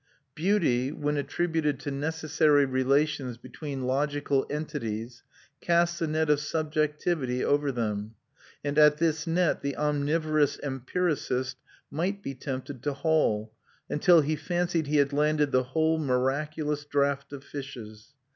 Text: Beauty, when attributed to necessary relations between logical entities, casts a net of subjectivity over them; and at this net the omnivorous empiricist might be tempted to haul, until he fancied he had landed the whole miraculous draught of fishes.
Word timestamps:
Beauty, 0.33 0.91
when 0.91 1.15
attributed 1.15 1.79
to 1.81 1.91
necessary 1.91 2.65
relations 2.65 3.37
between 3.37 3.83
logical 3.83 4.47
entities, 4.49 5.21
casts 5.61 6.01
a 6.01 6.07
net 6.07 6.27
of 6.27 6.39
subjectivity 6.39 7.45
over 7.45 7.71
them; 7.71 8.15
and 8.63 8.79
at 8.79 8.97
this 8.97 9.27
net 9.27 9.61
the 9.61 9.77
omnivorous 9.77 10.57
empiricist 10.63 11.57
might 11.91 12.23
be 12.23 12.33
tempted 12.33 12.81
to 12.81 12.93
haul, 12.93 13.53
until 13.91 14.21
he 14.21 14.35
fancied 14.35 14.87
he 14.87 14.97
had 14.97 15.13
landed 15.13 15.51
the 15.51 15.65
whole 15.65 15.99
miraculous 15.99 16.83
draught 16.83 17.31
of 17.31 17.43
fishes. 17.43 18.15